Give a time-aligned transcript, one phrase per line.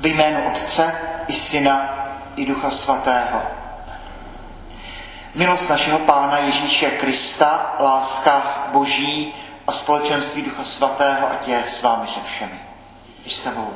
[0.00, 0.92] Ve jménu Otce
[1.28, 1.94] i Syna
[2.36, 3.42] i Ducha Svatého.
[5.34, 9.34] Milost našeho Pána Ježíše Krista, láska Boží
[9.66, 12.60] a společenství Ducha Svatého, ať je s vámi se všemi.
[13.24, 13.70] I s tebou.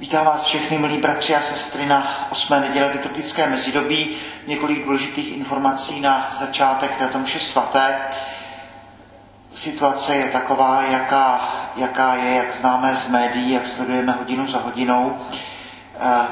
[0.00, 2.60] Vítám vás všechny, milí bratři a sestry, na 8.
[2.60, 4.16] neděle liturgické mezidobí.
[4.46, 7.98] Několik důležitých informací na začátek této mše svaté.
[9.56, 15.18] Situace je taková, jaká, jaká je, jak známe z médií, jak sledujeme hodinu za hodinou.
[16.00, 16.26] Eh,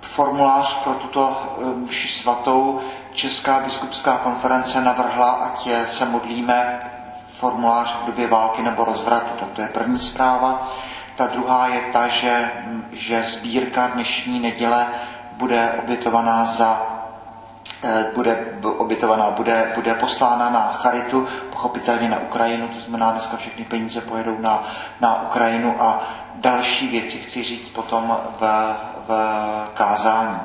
[0.00, 2.80] formulář pro tuto eh, mši svatou
[3.12, 6.80] Česká biskupská konference navrhla, ať se modlíme
[7.38, 9.30] formulář v době války nebo rozvratu.
[9.40, 10.68] Tak to je první zpráva.
[11.16, 12.50] Ta druhá je ta, že,
[12.92, 14.86] že sbírka dnešní neděle
[15.32, 16.97] bude obětovaná za
[18.14, 24.00] bude obětovaná, bude, bude poslána na charitu, pochopitelně na Ukrajinu, to znamená dneska všechny peníze
[24.00, 24.64] pojedou na,
[25.00, 26.02] na Ukrajinu a
[26.34, 28.74] další věci chci říct potom v,
[29.08, 29.12] v
[29.74, 30.40] kázání.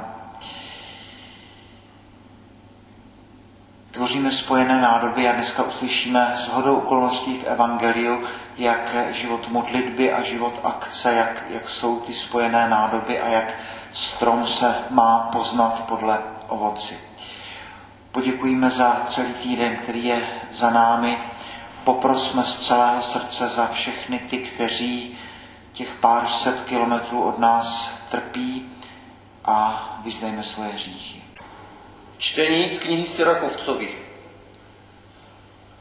[3.92, 8.24] Tvoříme spojené nádoby a dneska uslyšíme s hodou okolností v Evangeliu,
[8.58, 13.54] jak život modlitby a život akce, jak, jak jsou ty spojené nádoby a jak
[13.92, 17.13] strom se má poznat podle ovoci.
[18.14, 21.18] Poděkujeme za celý týden, který je za námi.
[21.84, 25.18] Poprosme z celého srdce za všechny ty, kteří
[25.74, 28.72] těch pár set kilometrů od nás trpí
[29.46, 31.24] a vyznejme svoje hříchy.
[32.18, 33.90] Čtení z knihy Sirachovcovi.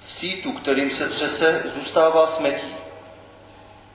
[0.00, 2.74] V sítu, kterým se třese, zůstává smetí.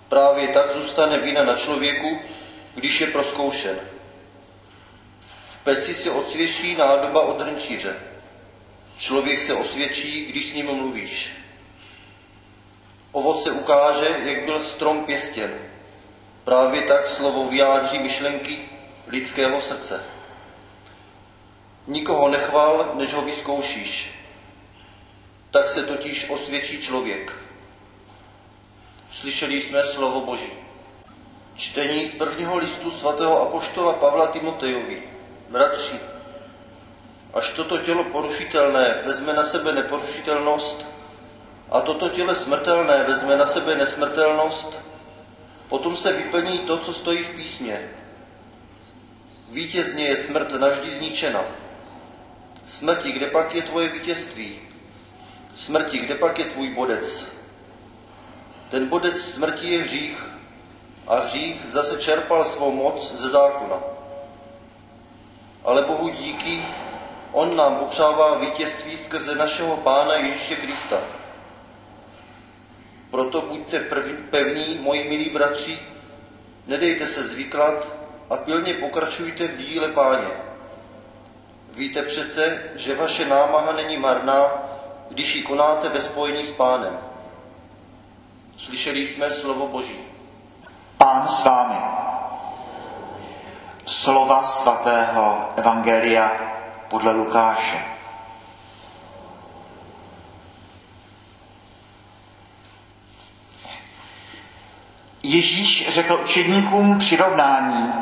[0.10, 2.20] Právě tak zůstane vina na člověku,
[2.76, 3.76] když je proskoušen.
[5.48, 8.17] V peci se osvědčí nádoba od hrnčíře.
[8.98, 11.32] Člověk se osvědčí, když s ním mluvíš.
[13.12, 15.54] Ovoce ukáže, jak byl strom pěstěn.
[16.44, 18.60] Právě tak slovo vyjádří myšlenky
[19.08, 20.04] lidského srdce.
[21.88, 24.12] Nikoho nechval, než ho vyzkoušíš.
[25.52, 27.34] Tak se totiž osvědčí člověk.
[29.12, 30.52] Slyšeli jsme slovo Boží.
[31.56, 35.04] Čtení z prvního listu svatého apoštola Pavla Timotejovi.
[35.50, 36.00] Bratři,
[37.38, 40.88] až toto tělo porušitelné vezme na sebe neporušitelnost
[41.72, 44.80] a toto tělo smrtelné vezme na sebe nesmrtelnost,
[45.68, 47.90] potom se vyplní to, co stojí v písmě.
[49.50, 51.44] Vítězně je smrt navždy zničena.
[52.68, 54.60] Smrti, kde pak je tvoje vítězství?
[55.56, 57.26] Smrti, kde pak je tvůj bodec?
[58.70, 60.24] Ten bodec smrti je hřích
[61.08, 63.78] a hřích zase čerpal svou moc ze zákona.
[65.64, 66.66] Ale Bohu díky,
[67.32, 70.98] On nám popřává vítězství skrze našeho Pána Ježíše Krista.
[73.12, 73.80] Proto buďte
[74.30, 75.80] pevní, moji milí bratři,
[76.68, 77.88] nedejte se zvyklat
[78.30, 80.28] a pilně pokračujte v díle Páně.
[81.74, 84.52] Víte přece, že vaše námaha není marná,
[85.10, 87.00] když ji konáte ve spojení s Pánem.
[88.58, 90.00] Slyšeli jsme slovo Boží.
[90.98, 91.78] Pán s vámi.
[93.86, 96.57] Slova svatého Evangelia
[96.90, 97.84] podle Lukáše.
[105.24, 107.94] Ježíš řekl učedníkům přirovnání,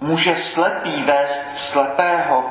[0.00, 2.44] může slepý vést slepého,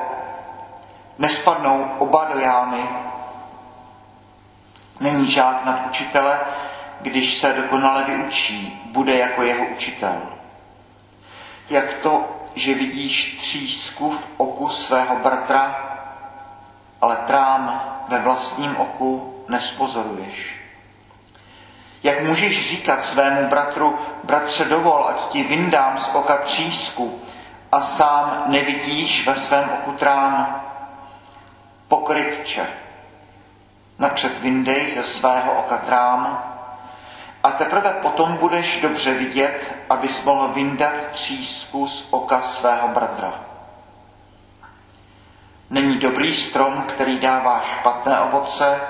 [1.18, 2.88] nespadnou oba do jámy.
[5.00, 6.40] Není žák nad učitele,
[7.00, 10.22] když se dokonale vyučí, bude jako jeho učitel.
[11.70, 15.88] Jak to že vidíš třísku v oku svého bratra,
[17.00, 20.60] ale trám ve vlastním oku nespozoruješ.
[22.02, 27.20] Jak můžeš říkat svému bratru, bratře dovol, ať ti vyndám z oka třísku
[27.72, 30.62] a sám nevidíš ve svém oku trám?
[31.88, 32.66] Pokrytče,
[33.98, 36.44] napřed vyndej ze svého oka trám
[37.42, 43.32] a teprve potom budeš dobře vidět, abys mohl vyndat třísku z oka svého bratra.
[45.70, 48.80] Není dobrý strom, který dává špatné ovoce,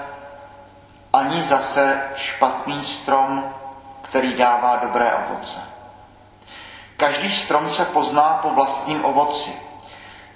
[1.12, 3.54] ani zase špatný strom,
[4.02, 5.60] který dává dobré ovoce.
[6.96, 9.52] Každý strom se pozná po vlastním ovoci.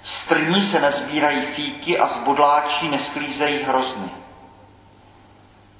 [0.03, 4.09] Strní se nezbírají fíky a z bodláčí nesklízejí hrozny.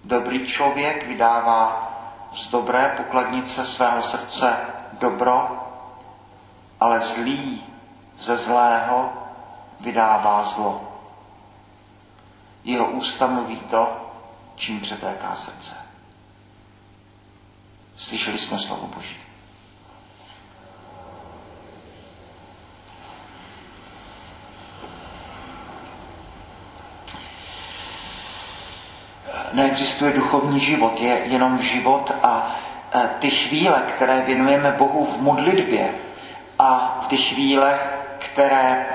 [0.03, 1.92] Dobrý člověk vydává
[2.35, 4.57] z dobré pokladnice svého srdce
[4.93, 5.67] dobro,
[6.79, 7.63] ale zlý
[8.17, 9.13] ze zlého
[9.79, 10.81] vydává zlo.
[12.63, 14.11] Jeho ústa mluví to,
[14.55, 15.75] čím přetéká srdce.
[17.95, 19.32] Slyšeli jsme slovo Boží.
[29.53, 32.55] Neexistuje duchovní život, je jenom život a
[32.95, 35.89] e, ty chvíle, které věnujeme Bohu v modlitbě
[36.59, 37.79] a ty chvíle,
[38.17, 38.87] které e,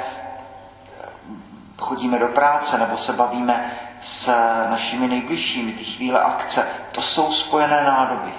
[1.79, 4.27] chodíme do práce nebo se bavíme s
[4.71, 8.31] našimi nejbližšími, ty chvíle akce, to jsou spojené nádoby.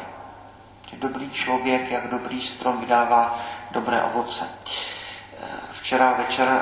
[0.93, 3.39] Dobrý člověk, jak dobrý strom, vydává
[3.71, 4.45] dobré ovoce.
[4.45, 6.61] E, včera večer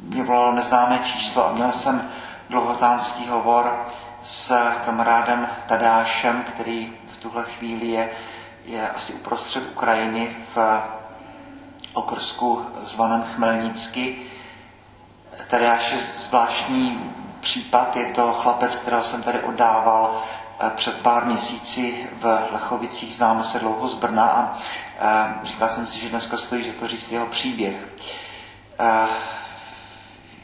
[0.00, 2.10] mě volalo neznámé číslo a měl jsem
[2.50, 3.86] dlouhotánský hovor
[4.22, 8.10] s kamarádem Tadášem, který v tuhle chvíli je,
[8.64, 10.82] je asi uprostřed Ukrajiny v
[11.94, 14.16] okrsku zvaném Chmelnicky.
[15.50, 20.22] Tadáš je zvláštní případ, je to chlapec, kterého jsem tady oddával
[20.60, 24.58] eh, před pár měsíci v Lechovicích, známe se dlouho z Brna a
[25.00, 27.88] eh, říkal jsem si, že dneska stojí za to říct jeho příběh.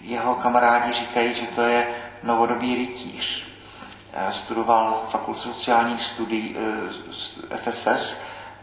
[0.00, 1.88] Eh, jeho kamarádi říkají, že to je
[2.23, 3.50] novodobý rytíř.
[4.12, 8.17] Eh, studoval fakultu sociálních studií eh, FSS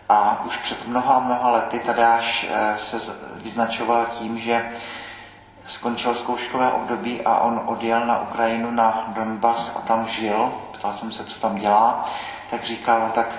[0.09, 2.97] a už před mnoha, mnoha lety Tadáš eh, se
[3.35, 4.69] vyznačoval tím, že
[5.67, 10.53] skončil zkouškové období a on odjel na Ukrajinu na Donbas a tam žil.
[10.71, 12.05] Ptal jsem se, co tam dělá.
[12.49, 13.35] Tak říkal, no tak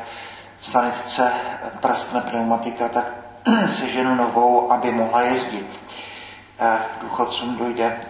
[0.58, 1.32] v sanitce
[1.80, 3.04] praskne pneumatika, tak
[3.68, 5.80] se ženu novou, aby mohla jezdit.
[7.00, 8.00] Důchodcům dojde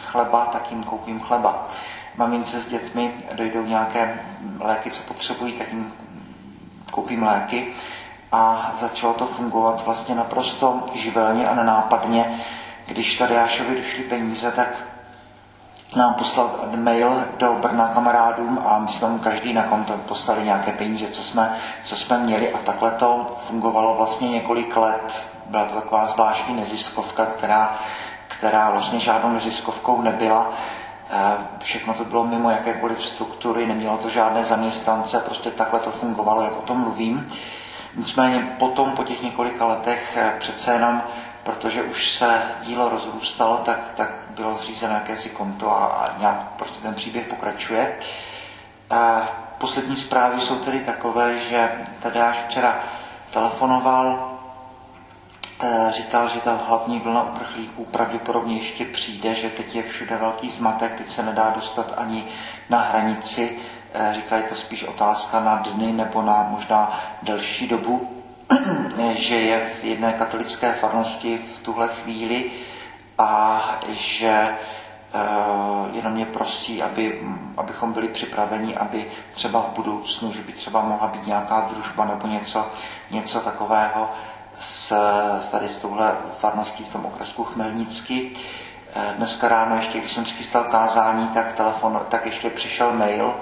[0.00, 1.68] chleba, tak jim koupím chleba.
[2.16, 4.20] Mamince s dětmi dojdou nějaké
[4.60, 5.92] léky, co potřebují, tak jim
[6.90, 7.66] koupím léky.
[8.32, 12.40] A začalo to fungovat vlastně naprosto živelně a nenápadně.
[12.86, 14.68] Když tady Jášovi došly peníze, tak
[15.96, 20.72] nám poslal mail do Brna kamarádům a my jsme mu každý na konto poslali nějaké
[20.72, 25.28] peníze, co jsme, co jsme měli a takhle to fungovalo vlastně několik let.
[25.46, 27.78] Byla to taková zvláštní neziskovka, která
[28.38, 30.50] která vlastně žádnou neziskovkou nebyla.
[31.10, 36.42] Eh, všechno to bylo mimo jakékoliv struktury, nemělo to žádné zaměstnance, prostě takhle to fungovalo,
[36.42, 37.28] jak o tom mluvím.
[37.96, 41.02] Nicméně potom, po těch několika letech, eh, přece jenom,
[41.42, 46.80] protože už se dílo rozrůstalo, tak, tak bylo zřízeno jakési konto a, a nějak prostě
[46.80, 47.96] ten příběh pokračuje.
[48.90, 49.28] A eh,
[49.58, 51.72] poslední zprávy jsou tedy takové, že
[52.22, 52.78] až včera
[53.30, 54.32] telefonoval
[55.64, 60.50] Eh, říkal, že ta hlavní vlna uprchlíků pravděpodobně ještě přijde, že teď je všude velký
[60.50, 62.24] zmatek, teď se nedá dostat ani
[62.70, 63.58] na hranici.
[63.94, 68.21] Eh, říkal, je to spíš otázka na dny nebo na možná delší dobu,
[69.12, 72.50] že je v jedné katolické farnosti v tuhle chvíli
[73.18, 74.48] a že
[75.14, 77.20] Uh, jenom mě prosí, aby,
[77.56, 82.26] abychom byli připraveni, aby třeba v budoucnu, že by třeba mohla být nějaká družba nebo
[82.26, 82.66] něco,
[83.10, 84.10] něco takového,
[84.60, 84.96] s,
[85.50, 88.30] tady s touhle farností v tom okresku Chmelnicky.
[88.94, 93.34] Eh, dneska ráno ještě, když jsem schystal kázání, tak, telefon, tak ještě přišel mail,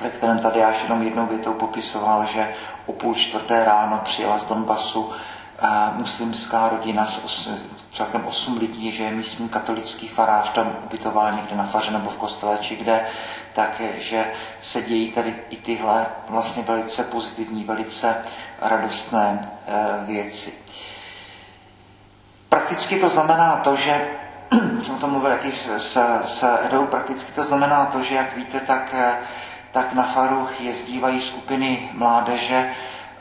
[0.00, 2.54] ve kterém tady já jenom jednou větou popisoval, že
[2.86, 5.12] o půl čtvrté ráno přijela z Donbasu
[5.58, 7.48] eh, muslimská rodina s os,
[7.90, 12.16] celkem osm lidí, že je místní katolický farář tam ubytoval někde na faře nebo v
[12.16, 13.06] kostele či kde,
[13.52, 18.16] takže se dějí tady i tyhle vlastně velice pozitivní, velice
[18.60, 19.74] radostné eh,
[20.06, 20.52] věci.
[22.48, 24.08] Prakticky to znamená to, že
[24.82, 28.94] jsem to mluvil jaký s, s Edou, prakticky to znamená to, že jak víte, tak,
[28.94, 29.16] eh,
[29.76, 32.56] tak na faru jezdívají skupiny mládeže,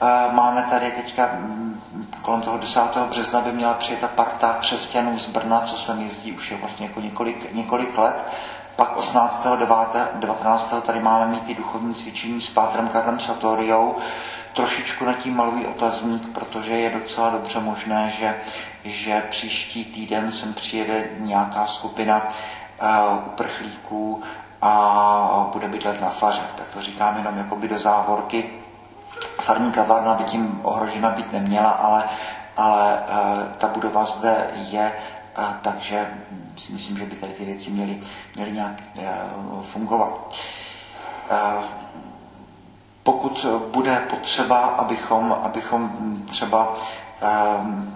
[0.02, 1.82] eh, Máme tady teďka mm,
[2.22, 2.82] kolem toho 10.
[3.10, 6.86] března by měla přijet ta parta křesťanů z Brna, co sem jezdí už je vlastně
[6.86, 8.16] jako několik, několik let.
[8.76, 9.48] Pak 18.
[10.14, 10.74] 19.
[10.86, 13.96] tady máme mít i duchovní cvičení s Pátrem Karlem Satoriou.
[14.54, 18.36] Trošičku na tím malují otazník, protože je docela dobře možné, že,
[18.84, 24.24] že příští týden sem přijede nějaká skupina uh, uprchlíků
[24.62, 26.42] a bude bydlet na faře.
[26.58, 28.50] Tak to říkám jenom jakoby do závorky.
[29.42, 32.04] Farní kavárna by tím ohrožena být neměla, ale,
[32.58, 34.94] ale uh, ta budova zde je
[35.36, 36.08] a takže
[36.56, 38.02] si myslím, že by tady ty věci měly,
[38.36, 39.20] měly nějak eh,
[39.62, 40.36] fungovat.
[41.30, 41.64] Eh,
[43.04, 45.92] pokud bude potřeba, abychom, abychom
[46.28, 46.74] třeba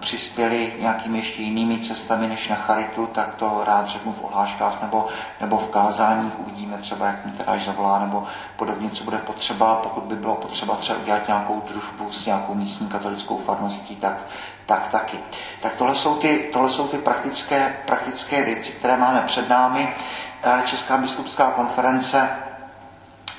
[0.00, 5.06] přispěli nějakými ještě jinými cestami než na charitu, tak to rád řeknu v ohláškách nebo,
[5.40, 6.40] nebo v kázáních.
[6.40, 8.24] Uvidíme třeba, jak mi teda zavolá, nebo
[8.56, 9.74] podobně, co bude potřeba.
[9.74, 14.18] Pokud by bylo potřeba třeba udělat nějakou družbu s nějakou místní katolickou farností, tak,
[14.66, 15.18] tak taky.
[15.62, 19.94] Tak tohle jsou ty, tohle jsou ty praktické, praktické věci, které máme před námi.
[20.42, 22.30] Eh, Česká biskupská konference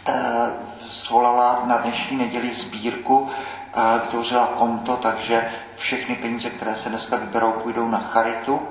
[0.08, 0.14] eh,
[0.86, 3.30] svolala na dnešní neděli sbírku
[4.02, 8.62] vytvořila konto, takže všechny peníze, které se dneska vyberou, půjdou na charitu.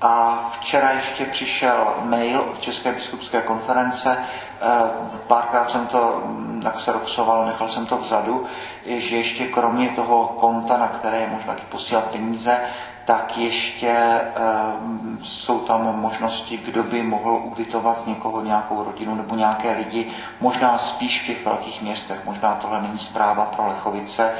[0.00, 4.66] A včera ještě přišel mail od České biskupské konference, eh,
[5.26, 8.44] párkrát jsem to mm, tak se roxoval, nechal jsem to vzadu,
[8.86, 12.60] že ještě kromě toho konta, na které je možná posílat peníze,
[13.04, 14.30] tak ještě e,
[15.22, 21.22] jsou tam možnosti, kdo by mohl ubytovat někoho, nějakou rodinu nebo nějaké lidi, možná spíš
[21.22, 22.24] v těch velkých městech.
[22.24, 24.32] Možná tohle není zpráva pro Lechovice,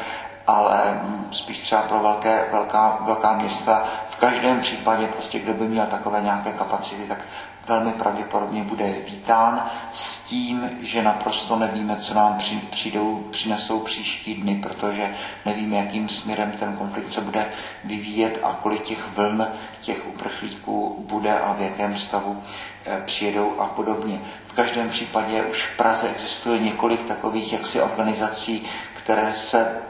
[0.46, 1.00] ale
[1.30, 3.84] spíš třeba pro velké, velká, velká města.
[4.08, 7.24] V každém případě, prostě, kdo by měl takové nějaké kapacity, tak
[7.68, 12.38] velmi pravděpodobně bude vítán s tím, že naprosto nevíme, co nám
[12.70, 15.14] přijdou, přinesou příští dny, protože
[15.46, 17.46] nevíme, jakým směrem ten konflikt se bude
[17.84, 19.46] vyvíjet a kolik těch vln
[19.80, 22.42] těch uprchlíků bude a v jakém stavu
[22.86, 24.20] eh, přijedou a podobně.
[24.46, 28.62] V každém případě už v Praze existuje několik takových jaksi organizací,
[28.94, 29.82] které se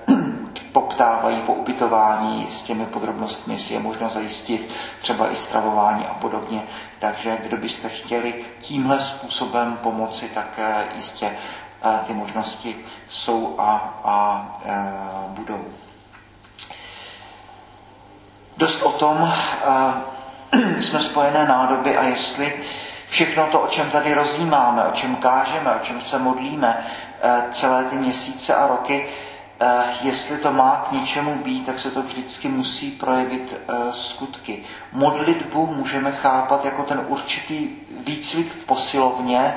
[0.72, 6.62] poptávají po ubytování s těmi podrobnostmi, jestli je možno zajistit třeba i stravování a podobně.
[6.98, 10.60] Takže kdo byste chtěli tímhle způsobem pomoci, tak
[10.94, 11.36] jistě
[11.84, 14.74] eh, ty možnosti jsou a, a e,
[15.28, 15.64] budou.
[18.56, 19.32] Dost o tom
[20.54, 22.60] e, jsme spojené nádoby a jestli
[23.06, 26.86] všechno to, o čem tady rozjímáme, o čem kážeme, o čem se modlíme
[27.50, 29.31] celé ty měsíce a roky, Eh,
[30.00, 34.64] jestli to má k něčemu být, tak se to vždycky musí projevit eh, skutky.
[34.92, 37.70] Modlitbu můžeme chápat jako ten určitý
[38.06, 39.54] výcvik v posilovně,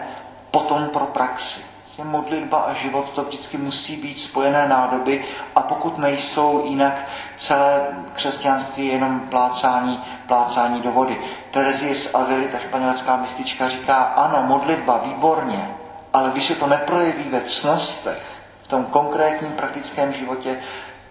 [0.51, 1.61] potom pro praxi.
[2.03, 7.05] Modlitba a život to vždycky musí být spojené nádoby a pokud nejsou, jinak
[7.37, 7.81] celé
[8.13, 11.17] křesťanství je jenom plácání, plácání do vody.
[11.51, 15.69] Terezie z Avily, ta španělská mistička, říká, ano, modlitba, výborně,
[16.13, 18.34] ale když se to neprojeví ve cnostech,
[18.65, 20.59] v tom konkrétním praktickém životě,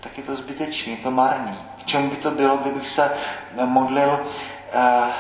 [0.01, 1.59] tak je to zbytečný, je to marný.
[1.83, 3.11] K čemu by to bylo, kdybych se
[3.65, 4.21] modlil
[4.73, 5.13] eh,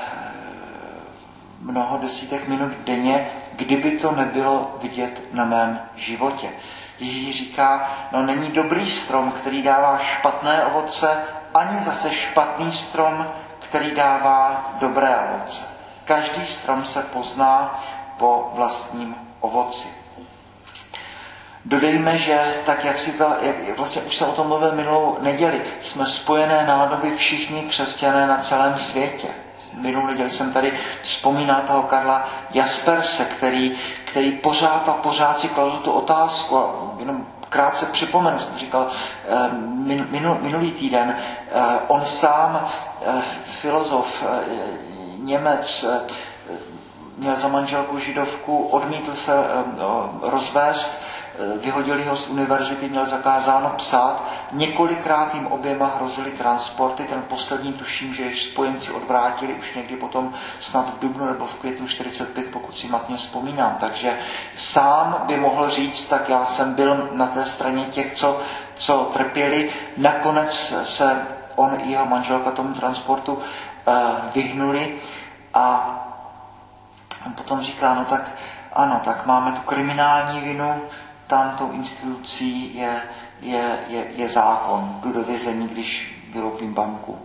[1.61, 6.51] mnoho desítek minut denně, kdyby to nebylo vidět na mém životě.
[6.99, 11.25] Ježíš říká, no není dobrý strom, který dává špatné ovoce,
[11.55, 13.27] ani zase špatný strom,
[13.59, 15.65] který dává dobré ovoce.
[16.05, 17.83] Každý strom se pozná
[18.19, 20.04] po vlastním ovoci.
[21.65, 25.63] Dodejme, že tak, jak si to, jak, vlastně už se o tom mluvil minulou neděli,
[25.81, 29.29] jsme spojené nádoby všichni křesťané na celém světě.
[29.75, 35.77] Minulou neděli jsem tady vzpomínal toho Karla Jasperse, který, který pořád a pořád si kladl
[35.77, 38.87] tu otázku a jenom krátce připomenu, jsem říkal
[39.29, 39.51] eh,
[40.11, 42.69] minul, minulý týden, eh, on sám,
[43.07, 44.25] eh, filozof,
[45.19, 45.85] Němec,
[47.17, 49.33] měl za manželku židovku, odmítl se
[50.23, 51.04] rozvést, Eh,
[51.61, 54.25] vyhodili ho z univerzity, měl zakázáno psát.
[54.53, 60.33] Několikrát jim oběma hrozili transporty, ten poslední tuším, že jež spojenci odvrátili už někdy potom
[60.61, 63.77] snad v dubnu nebo v květnu 45, pokud si matně vzpomínám.
[63.81, 64.19] Takže
[64.57, 68.41] sám by mohl říct, tak já jsem byl na té straně těch, co,
[68.75, 69.71] co trpěli.
[69.97, 71.27] Nakonec se
[71.57, 73.39] on i jeho manželka tomu transportu
[73.87, 73.93] eh,
[74.35, 74.97] vyhnuli
[75.55, 75.91] a
[77.37, 78.31] potom říká, no tak
[78.73, 80.83] ano, tak máme tu kriminální vinu,
[81.27, 83.03] tam tou institucí je,
[83.41, 85.01] je, je, je zákon.
[85.03, 87.19] Jdu do vězení, když vyloupím banku.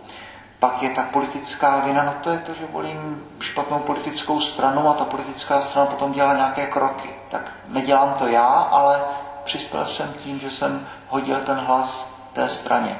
[0.58, 4.94] Pak je ta politická vina, no to je to, že volím špatnou politickou stranu a
[4.94, 7.10] ta politická strana potom dělá nějaké kroky.
[7.28, 9.00] Tak nedělám to já, ale
[9.44, 12.98] přispěl jsem tím, že jsem hodil ten hlas té straně.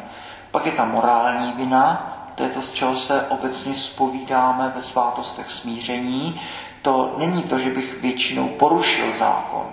[0.51, 5.51] Pak je ta morální vina, to je to, z čeho se obecně spovídáme ve svátostech
[5.51, 6.41] smíření.
[6.83, 9.67] To není to, že bych většinou porušil zákon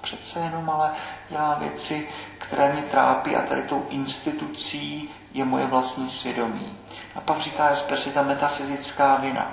[0.00, 0.90] přece jenom ale
[1.28, 6.78] dělá věci, které mě trápí a tady tou institucí je moje vlastní svědomí.
[7.14, 9.52] A pak říká si ta metafyzická vina.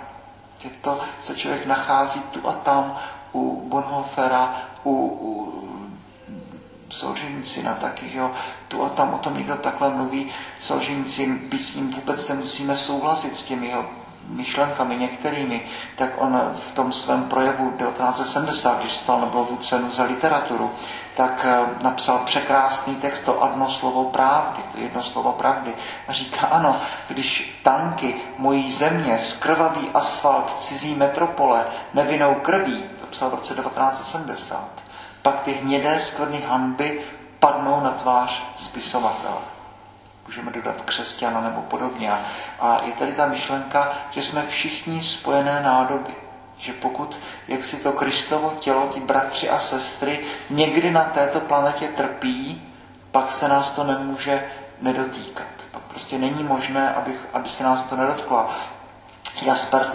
[0.64, 2.98] Je to, co člověk nachází tu a tam
[3.34, 5.54] u Bonhoeffera, u, u
[6.90, 8.32] Solženicina taky, jo,
[8.68, 10.28] tu a tam o tom někdo takhle mluví,
[10.60, 13.86] Solženicin, byť s ním vůbec nemusíme souhlasit s těmi jeho
[14.28, 15.66] myšlenkami některými,
[15.96, 20.72] tak on v tom svém projevu 1970, když stal Nobelovu cenu za literaturu,
[21.16, 25.74] tak eh, napsal překrásný text, to jedno slovo pravdy, to jedno slovo pravdy.
[26.08, 33.30] A říká, ano, když tanky mojí země, skrvavý asfalt cizí metropole, nevinou krví, to psal
[33.30, 34.70] v roce 1970,
[35.22, 37.02] pak ty hnědé skvrny hanby
[37.40, 39.57] padnou na tvář spisovatele
[40.28, 42.12] můžeme dodat křesťana nebo podobně.
[42.60, 46.16] A je tady ta myšlenka, že jsme všichni spojené nádoby.
[46.58, 51.88] Že pokud, jak si to Kristovo tělo, ti bratři a sestry někdy na této planetě
[51.88, 52.62] trpí,
[53.12, 54.46] pak se nás to nemůže
[54.82, 55.48] nedotýkat.
[55.72, 58.50] Pak prostě není možné, aby, aby se nás to nedotklo.
[59.42, 59.88] Jasper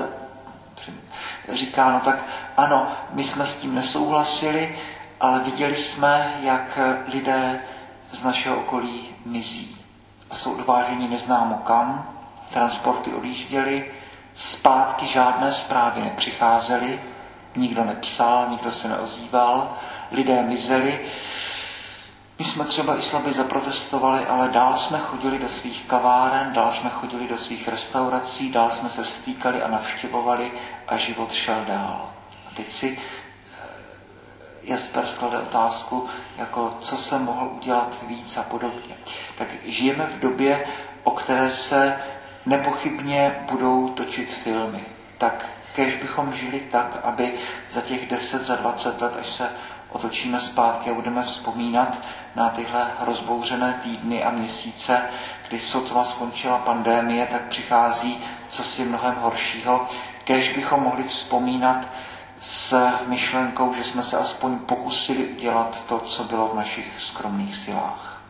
[1.49, 2.25] říká, no tak
[2.57, 4.79] ano, my jsme s tím nesouhlasili,
[5.21, 7.62] ale viděli jsme, jak lidé
[8.12, 9.82] z našeho okolí mizí
[10.33, 12.09] a jsou odváženi neznámo kam,
[12.53, 13.91] transporty odjížděly,
[14.35, 17.01] zpátky žádné zprávy nepřicházely,
[17.57, 19.75] nikdo nepsal, nikdo se neozýval,
[20.11, 21.01] lidé mizeli.
[22.39, 26.91] My jsme třeba i slabě zaprotestovali, ale dál jsme chodili do svých kaváren, dál jsme
[26.91, 30.53] chodili do svých restaurací, dál jsme se stýkali a navštěvovali
[30.89, 32.11] a život šel dál.
[32.47, 32.99] A teď si
[34.64, 36.07] Jasper sklade otázku,
[36.38, 38.95] jako co se mohl udělat víc a podobně.
[39.38, 40.64] Tak žijeme v době,
[41.04, 41.97] o které se
[42.47, 44.85] nepochybně budou točit filmy.
[45.19, 47.35] Tak kež bychom žili tak, aby
[47.71, 49.50] za těch 10, za 20 let, až se
[49.88, 51.99] otočíme zpátky a budeme vzpomínat
[52.37, 55.02] na tyhle rozbouřené týdny a měsíce,
[55.49, 59.87] kdy sotva skončila pandémie, tak přichází co si mnohem horšího.
[60.25, 61.88] Kež bychom mohli vzpomínat
[62.43, 68.23] s myšlenkou, že jsme se aspoň pokusili udělat to, co bylo v našich skromných silách.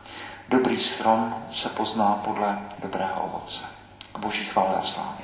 [0.49, 3.65] Dobrý strom se pozná podle dobrého ovoce.
[4.13, 5.22] K boží chvále a slávě.